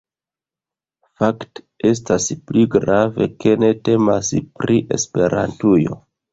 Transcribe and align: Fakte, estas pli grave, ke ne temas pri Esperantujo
Fakte, 1.21 1.63
estas 1.89 2.31
pli 2.49 2.65
grave, 2.77 3.29
ke 3.45 3.55
ne 3.69 3.71
temas 3.91 4.35
pri 4.61 4.83
Esperantujo 5.01 6.05